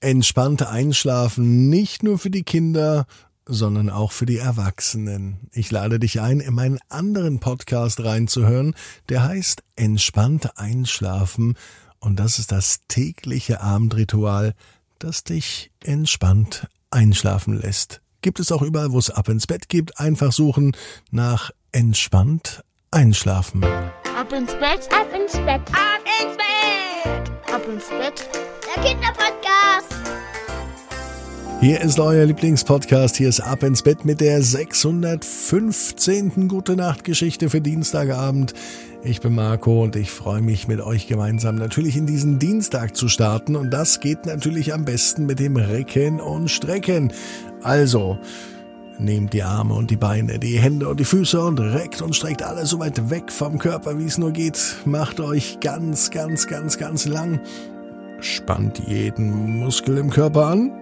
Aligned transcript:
Entspannte 0.00 0.70
Einschlafen 0.70 1.68
nicht 1.68 2.02
nur 2.02 2.18
für 2.18 2.30
die 2.30 2.42
Kinder, 2.42 3.06
sondern 3.44 3.90
auch 3.90 4.12
für 4.12 4.24
die 4.24 4.38
Erwachsenen. 4.38 5.50
Ich 5.52 5.70
lade 5.70 5.98
dich 5.98 6.22
ein, 6.22 6.40
in 6.40 6.54
meinen 6.54 6.78
anderen 6.88 7.38
Podcast 7.38 8.02
reinzuhören, 8.02 8.74
der 9.10 9.24
heißt 9.24 9.62
Entspannt 9.76 10.56
Einschlafen 10.58 11.58
und 11.98 12.18
das 12.18 12.38
ist 12.38 12.50
das 12.50 12.80
tägliche 12.88 13.60
Abendritual, 13.60 14.54
das 14.98 15.22
dich 15.22 15.70
entspannt 15.84 16.66
einschlafen 16.90 17.60
lässt. 17.60 18.00
Gibt 18.22 18.40
es 18.40 18.52
auch 18.52 18.62
überall, 18.62 18.92
wo 18.92 18.98
es 18.98 19.10
ab 19.10 19.28
ins 19.28 19.46
Bett 19.46 19.68
gibt, 19.68 20.00
einfach 20.00 20.32
suchen 20.32 20.74
nach 21.10 21.50
entspannt 21.72 22.64
einschlafen. 22.90 23.64
Ab 23.64 24.32
ins 24.32 24.52
Bett, 24.54 24.88
ab 24.92 25.08
ins 25.14 25.32
Bett, 25.32 25.60
ab 25.72 26.00
ins 26.22 26.36
Bett, 26.38 27.52
ab 27.52 27.62
ins 27.68 27.88
Bett. 27.88 28.59
Der 28.76 28.84
Kinderpodcast. 28.84 29.88
Hier 31.60 31.80
ist 31.80 31.98
euer 31.98 32.24
Lieblingspodcast. 32.24 33.16
Hier 33.16 33.28
ist 33.28 33.40
Ab 33.40 33.64
ins 33.64 33.82
Bett 33.82 34.04
mit 34.04 34.20
der 34.20 34.40
615. 34.42 36.46
Gute 36.46 36.76
Nacht 36.76 37.02
Geschichte 37.02 37.50
für 37.50 37.60
Dienstagabend. 37.60 38.54
Ich 39.02 39.20
bin 39.20 39.34
Marco 39.34 39.82
und 39.82 39.96
ich 39.96 40.12
freue 40.12 40.40
mich 40.40 40.68
mit 40.68 40.80
euch 40.80 41.08
gemeinsam 41.08 41.56
natürlich 41.56 41.96
in 41.96 42.06
diesen 42.06 42.38
Dienstag 42.38 42.96
zu 42.96 43.08
starten 43.08 43.56
und 43.56 43.70
das 43.70 43.98
geht 43.98 44.26
natürlich 44.26 44.72
am 44.72 44.84
besten 44.84 45.26
mit 45.26 45.40
dem 45.40 45.56
Recken 45.56 46.20
und 46.20 46.48
Strecken. 46.48 47.12
Also, 47.62 48.20
nehmt 49.00 49.32
die 49.32 49.42
Arme 49.42 49.74
und 49.74 49.90
die 49.90 49.96
Beine, 49.96 50.38
die 50.38 50.60
Hände 50.60 50.88
und 50.88 51.00
die 51.00 51.04
Füße 51.04 51.40
und 51.40 51.58
reckt 51.58 52.02
und 52.02 52.14
streckt 52.14 52.44
alles 52.44 52.70
so 52.70 52.78
weit 52.78 53.10
weg 53.10 53.32
vom 53.32 53.58
Körper, 53.58 53.98
wie 53.98 54.06
es 54.06 54.16
nur 54.16 54.30
geht. 54.30 54.76
Macht 54.84 55.18
euch 55.18 55.58
ganz, 55.60 56.12
ganz, 56.12 56.46
ganz, 56.46 56.78
ganz 56.78 57.06
lang. 57.06 57.40
Spannt 58.20 58.78
jeden 58.86 59.58
Muskel 59.60 59.98
im 59.98 60.10
Körper 60.10 60.46
an 60.46 60.72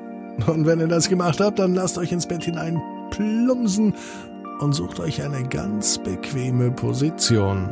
und 0.46 0.66
wenn 0.66 0.80
ihr 0.80 0.88
das 0.88 1.08
gemacht 1.08 1.40
habt, 1.40 1.58
dann 1.58 1.74
lasst 1.74 1.98
euch 1.98 2.12
ins 2.12 2.26
Bett 2.26 2.44
hinein 2.44 2.80
plumpsen 3.10 3.94
und 4.60 4.72
sucht 4.72 5.00
euch 5.00 5.22
eine 5.22 5.42
ganz 5.44 5.98
bequeme 5.98 6.70
Position. 6.70 7.68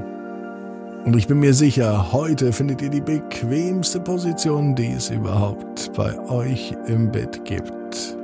Und 1.04 1.16
ich 1.16 1.28
bin 1.28 1.38
mir 1.38 1.54
sicher, 1.54 2.12
heute 2.12 2.52
findet 2.52 2.82
ihr 2.82 2.90
die 2.90 3.00
bequemste 3.00 4.00
Position, 4.00 4.74
die 4.74 4.90
es 4.90 5.10
überhaupt 5.10 5.92
bei 5.94 6.18
euch 6.28 6.74
im 6.88 7.12
Bett 7.12 7.44
gibt. 7.44 8.16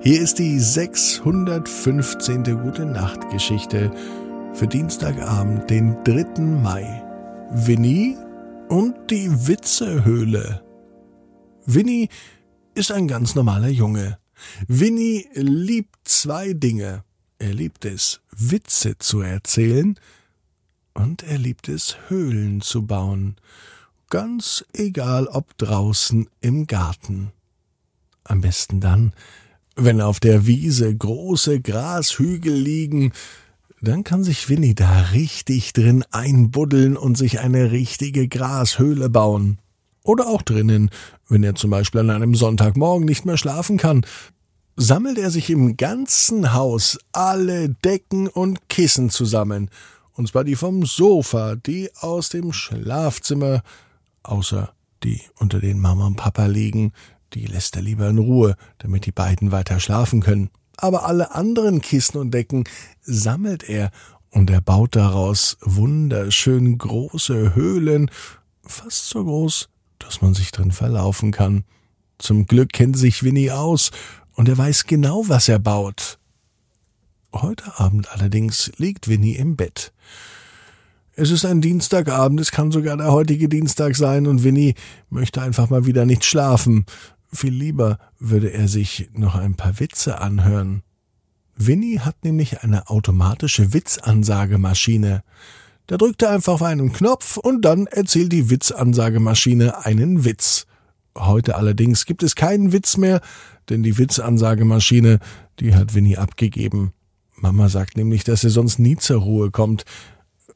Hier 0.00 0.22
ist 0.22 0.38
die 0.38 0.58
615. 0.58 2.44
Gute 2.62 2.86
Nacht 2.86 3.28
Geschichte 3.30 3.90
für 4.54 4.66
Dienstagabend, 4.66 5.68
den 5.68 5.96
3. 6.04 6.40
Mai. 6.40 7.02
Winnie 7.50 8.16
und 8.70 9.10
die 9.10 9.28
Witzehöhle. 9.48 10.62
Winnie 11.66 12.08
ist 12.74 12.92
ein 12.92 13.08
ganz 13.08 13.34
normaler 13.34 13.68
Junge. 13.68 14.18
Winnie 14.68 15.26
liebt 15.34 15.96
zwei 16.04 16.52
Dinge. 16.52 17.04
Er 17.38 17.52
liebt 17.52 17.84
es, 17.84 18.20
Witze 18.30 18.96
zu 18.98 19.22
erzählen 19.22 19.98
und 20.94 21.24
er 21.24 21.38
liebt 21.38 21.68
es, 21.68 21.96
Höhlen 22.08 22.60
zu 22.60 22.86
bauen. 22.86 23.36
Ganz 24.08 24.64
egal, 24.72 25.26
ob 25.26 25.58
draußen 25.58 26.28
im 26.40 26.66
Garten. 26.66 27.32
Am 28.22 28.40
besten 28.40 28.80
dann, 28.80 29.14
wenn 29.74 30.00
auf 30.00 30.20
der 30.20 30.46
Wiese 30.46 30.94
große 30.94 31.60
Grashügel 31.60 32.54
liegen, 32.54 33.12
dann 33.80 34.04
kann 34.04 34.24
sich 34.24 34.48
Winnie 34.48 34.74
da 34.74 35.00
richtig 35.12 35.72
drin 35.72 36.04
einbuddeln 36.10 36.96
und 36.96 37.16
sich 37.16 37.40
eine 37.40 37.70
richtige 37.70 38.28
Grashöhle 38.28 39.08
bauen. 39.08 39.58
Oder 40.04 40.26
auch 40.28 40.42
drinnen, 40.42 40.90
wenn 41.28 41.42
er 41.42 41.54
zum 41.54 41.70
Beispiel 41.70 42.00
an 42.00 42.10
einem 42.10 42.34
Sonntagmorgen 42.34 43.06
nicht 43.06 43.24
mehr 43.24 43.36
schlafen 43.36 43.76
kann, 43.76 44.04
sammelt 44.76 45.18
er 45.18 45.30
sich 45.30 45.50
im 45.50 45.76
ganzen 45.76 46.52
Haus 46.52 46.98
alle 47.12 47.68
Decken 47.68 48.28
und 48.28 48.68
Kissen 48.68 49.10
zusammen, 49.10 49.70
und 50.14 50.28
zwar 50.28 50.44
die 50.44 50.56
vom 50.56 50.84
Sofa, 50.84 51.56
die 51.56 51.90
aus 52.00 52.28
dem 52.28 52.52
Schlafzimmer, 52.52 53.62
außer 54.22 54.72
die 55.02 55.20
unter 55.38 55.60
den 55.60 55.80
Mama 55.80 56.06
und 56.06 56.16
Papa 56.16 56.46
liegen, 56.46 56.92
die 57.32 57.46
lässt 57.46 57.76
er 57.76 57.82
lieber 57.82 58.08
in 58.08 58.18
Ruhe, 58.18 58.56
damit 58.78 59.06
die 59.06 59.12
beiden 59.12 59.52
weiter 59.52 59.80
schlafen 59.80 60.20
können. 60.20 60.50
Aber 60.80 61.06
alle 61.06 61.34
anderen 61.34 61.80
Kissen 61.80 62.18
und 62.18 62.32
Decken 62.32 62.64
sammelt 63.02 63.68
er 63.68 63.90
und 64.30 64.50
er 64.50 64.60
baut 64.60 64.96
daraus 64.96 65.58
wunderschön 65.60 66.78
große 66.78 67.54
Höhlen, 67.54 68.10
fast 68.62 69.08
so 69.08 69.24
groß 69.24 69.68
dass 70.00 70.22
man 70.22 70.34
sich 70.34 70.50
drin 70.50 70.72
verlaufen 70.72 71.30
kann. 71.30 71.64
Zum 72.18 72.46
Glück 72.46 72.72
kennt 72.72 72.98
sich 72.98 73.22
Winnie 73.22 73.52
aus 73.52 73.92
und 74.32 74.48
er 74.48 74.58
weiß 74.58 74.86
genau, 74.86 75.24
was 75.28 75.48
er 75.48 75.58
baut. 75.60 76.18
Heute 77.32 77.78
Abend 77.78 78.10
allerdings 78.12 78.72
liegt 78.76 79.06
Winnie 79.06 79.36
im 79.36 79.54
Bett. 79.54 79.92
Es 81.12 81.30
ist 81.30 81.44
ein 81.44 81.60
Dienstagabend, 81.60 82.40
es 82.40 82.50
kann 82.50 82.72
sogar 82.72 82.96
der 82.96 83.12
heutige 83.12 83.48
Dienstag 83.48 83.94
sein 83.94 84.26
und 84.26 84.42
Winnie 84.42 84.74
möchte 85.10 85.42
einfach 85.42 85.70
mal 85.70 85.86
wieder 85.86 86.06
nicht 86.06 86.24
schlafen. 86.24 86.86
Viel 87.32 87.52
lieber 87.54 87.98
würde 88.18 88.52
er 88.52 88.68
sich 88.68 89.10
noch 89.12 89.34
ein 89.36 89.54
paar 89.54 89.78
Witze 89.78 90.20
anhören. 90.20 90.82
Winnie 91.56 92.00
hat 92.00 92.24
nämlich 92.24 92.62
eine 92.62 92.88
automatische 92.88 93.72
Witzansagemaschine. 93.72 95.22
Da 95.86 95.96
drückt 95.96 96.22
er 96.22 96.30
einfach 96.30 96.54
auf 96.54 96.62
einen 96.62 96.92
Knopf 96.92 97.36
und 97.36 97.62
dann 97.62 97.86
erzählt 97.86 98.32
die 98.32 98.50
Witzansagemaschine 98.50 99.84
einen 99.84 100.24
Witz. 100.24 100.66
Heute 101.16 101.56
allerdings 101.56 102.06
gibt 102.06 102.22
es 102.22 102.34
keinen 102.34 102.72
Witz 102.72 102.96
mehr, 102.96 103.20
denn 103.68 103.82
die 103.82 103.98
Witzansagemaschine, 103.98 105.18
die 105.58 105.74
hat 105.74 105.94
Winnie 105.94 106.16
abgegeben. 106.16 106.92
Mama 107.36 107.68
sagt 107.68 107.96
nämlich, 107.96 108.24
dass 108.24 108.44
er 108.44 108.50
sonst 108.50 108.78
nie 108.78 108.96
zur 108.96 109.20
Ruhe 109.20 109.50
kommt, 109.50 109.84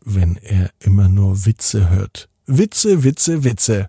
wenn 0.05 0.37
er 0.37 0.71
immer 0.81 1.09
nur 1.09 1.47
Witze 1.47 1.91
hört. 1.91 2.29
Witze, 2.47 3.05
Witze, 3.05 3.45
Witze. 3.45 3.89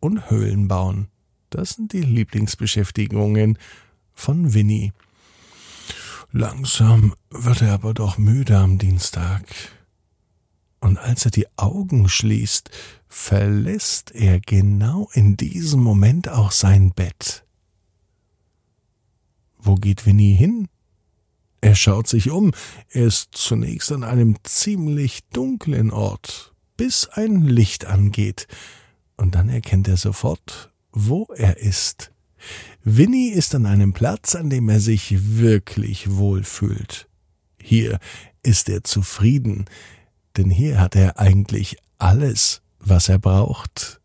Und 0.00 0.30
Höhlen 0.30 0.68
bauen. 0.68 1.08
Das 1.50 1.70
sind 1.70 1.92
die 1.92 2.02
Lieblingsbeschäftigungen 2.02 3.58
von 4.14 4.54
Winnie. 4.54 4.92
Langsam 6.30 7.14
wird 7.30 7.62
er 7.62 7.72
aber 7.72 7.94
doch 7.94 8.18
müde 8.18 8.58
am 8.58 8.78
Dienstag 8.78 9.44
und 10.80 10.98
als 10.98 11.24
er 11.24 11.30
die 11.30 11.46
Augen 11.56 12.08
schließt, 12.08 12.70
verlässt 13.08 14.12
er 14.14 14.40
genau 14.40 15.08
in 15.12 15.36
diesem 15.36 15.82
Moment 15.82 16.28
auch 16.28 16.52
sein 16.52 16.92
Bett. 16.92 17.44
Wo 19.58 19.74
geht 19.74 20.06
Winnie 20.06 20.34
hin? 20.34 20.68
Er 21.60 21.74
schaut 21.74 22.06
sich 22.06 22.30
um, 22.30 22.52
er 22.90 23.06
ist 23.06 23.30
zunächst 23.32 23.90
an 23.90 24.04
einem 24.04 24.36
ziemlich 24.44 25.24
dunklen 25.30 25.90
Ort, 25.90 26.54
bis 26.76 27.08
ein 27.08 27.42
Licht 27.42 27.84
angeht, 27.86 28.46
und 29.16 29.34
dann 29.34 29.48
erkennt 29.48 29.88
er 29.88 29.96
sofort, 29.96 30.72
wo 31.06 31.26
er 31.36 31.58
ist. 31.58 32.12
Winnie 32.82 33.28
ist 33.28 33.54
an 33.54 33.66
einem 33.66 33.92
Platz, 33.92 34.34
an 34.34 34.50
dem 34.50 34.68
er 34.68 34.80
sich 34.80 35.38
wirklich 35.38 36.16
wohlfühlt. 36.16 37.08
Hier 37.62 37.98
ist 38.42 38.68
er 38.68 38.82
zufrieden, 38.82 39.66
denn 40.36 40.50
hier 40.50 40.80
hat 40.80 40.96
er 40.96 41.18
eigentlich 41.18 41.76
alles, 41.98 42.62
was 42.80 43.08
er 43.08 43.18
braucht. 43.18 44.00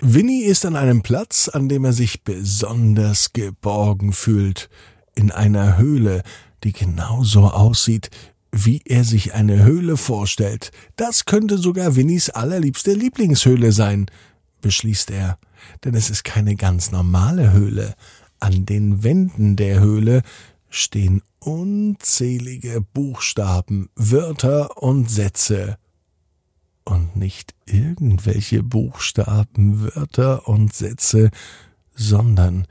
Winnie 0.00 0.42
ist 0.42 0.66
an 0.66 0.76
einem 0.76 1.02
Platz, 1.02 1.48
an 1.48 1.68
dem 1.68 1.84
er 1.84 1.92
sich 1.92 2.24
besonders 2.24 3.32
geborgen 3.32 4.12
fühlt, 4.12 4.68
in 5.14 5.30
einer 5.30 5.78
Höhle, 5.78 6.22
die 6.64 6.72
genauso 6.72 7.48
aussieht, 7.50 8.10
wie 8.50 8.80
er 8.86 9.04
sich 9.04 9.34
eine 9.34 9.62
Höhle 9.62 9.96
vorstellt. 9.96 10.72
Das 10.96 11.26
könnte 11.26 11.58
sogar 11.58 11.94
Winnies 11.96 12.30
allerliebste 12.30 12.92
Lieblingshöhle 12.92 13.72
sein, 13.72 14.06
beschließt 14.64 15.10
er, 15.10 15.38
denn 15.84 15.94
es 15.94 16.08
ist 16.08 16.24
keine 16.24 16.56
ganz 16.56 16.90
normale 16.90 17.52
Höhle. 17.52 17.94
An 18.40 18.64
den 18.64 19.04
Wänden 19.04 19.56
der 19.56 19.80
Höhle 19.80 20.22
stehen 20.70 21.20
unzählige 21.38 22.80
Buchstaben, 22.80 23.90
Wörter 23.94 24.82
und 24.82 25.10
Sätze. 25.10 25.76
Und 26.82 27.14
nicht 27.14 27.54
irgendwelche 27.66 28.62
Buchstaben, 28.62 29.82
Wörter 29.82 30.48
und 30.48 30.72
Sätze, 30.72 31.30
sondern 31.94 32.66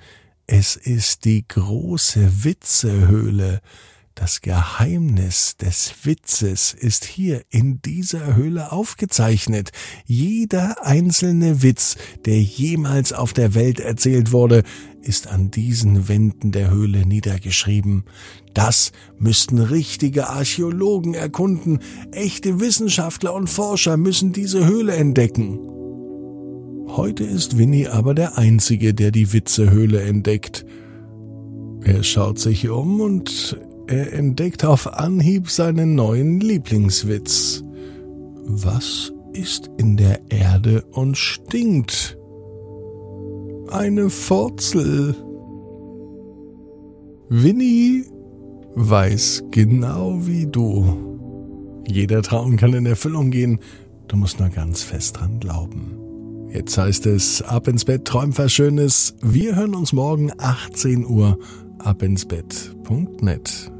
es 0.47 0.75
ist 0.75 1.25
die 1.25 1.47
große 1.47 2.43
Witzehöhle, 2.43 3.61
das 4.15 4.41
Geheimnis 4.41 5.57
des 5.57 5.93
Witzes 6.03 6.73
ist 6.73 7.03
hier 7.03 7.41
in 7.49 7.81
dieser 7.81 8.35
Höhle 8.35 8.71
aufgezeichnet. 8.71 9.71
Jeder 10.05 10.85
einzelne 10.85 11.63
Witz, 11.63 11.97
der 12.25 12.41
jemals 12.41 13.11
auf 13.11 13.33
der 13.33 13.55
Welt 13.55 13.79
erzählt 13.79 14.31
wurde, 14.31 14.63
ist 15.01 15.27
an 15.27 15.49
diesen 15.49 16.07
Wänden 16.07 16.51
der 16.51 16.69
Höhle 16.69 17.07
niedergeschrieben. 17.07 18.05
Das 18.53 18.91
müssten 19.17 19.57
richtige 19.57 20.29
Archäologen 20.29 21.15
erkunden. 21.15 21.79
Echte 22.11 22.59
Wissenschaftler 22.59 23.33
und 23.33 23.49
Forscher 23.49 23.97
müssen 23.97 24.31
diese 24.31 24.65
Höhle 24.65 24.93
entdecken. 24.93 25.59
Heute 26.87 27.23
ist 27.23 27.57
Winnie 27.57 27.87
aber 27.87 28.13
der 28.13 28.37
Einzige, 28.37 28.93
der 28.93 29.09
die 29.09 29.33
Witzehöhle 29.33 30.03
entdeckt. 30.03 30.65
Er 31.81 32.03
schaut 32.03 32.37
sich 32.37 32.69
um 32.69 33.01
und 33.01 33.57
er 33.87 34.13
entdeckt 34.13 34.65
auf 34.65 34.93
Anhieb 34.93 35.49
seinen 35.49 35.95
neuen 35.95 36.39
Lieblingswitz. 36.39 37.63
Was 38.45 39.13
ist 39.33 39.69
in 39.77 39.97
der 39.97 40.19
Erde 40.29 40.83
und 40.91 41.17
stinkt? 41.17 42.17
Eine 43.69 44.09
Furzel. 44.09 45.15
Winnie 47.29 48.05
weiß 48.75 49.45
genau 49.51 50.25
wie 50.25 50.45
du. 50.45 51.83
Jeder 51.87 52.21
Traum 52.21 52.57
kann 52.57 52.73
in 52.73 52.85
Erfüllung 52.85 53.31
gehen, 53.31 53.59
du 54.07 54.15
musst 54.15 54.39
nur 54.39 54.49
ganz 54.49 54.83
fest 54.83 55.19
dran 55.19 55.39
glauben. 55.39 55.97
Jetzt 56.53 56.77
heißt 56.77 57.07
es 57.07 57.41
ab 57.41 57.67
ins 57.67 57.85
Bett, 57.85 58.05
träum 58.05 58.37
was 58.37 58.53
Schönes. 58.53 59.15
Wir 59.21 59.55
hören 59.55 59.73
uns 59.73 59.91
morgen 59.91 60.31
18 60.37 61.05
Uhr 61.05 61.39
abinsbett.net. 61.83 63.71